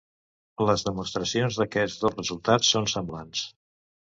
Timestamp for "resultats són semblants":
2.17-3.45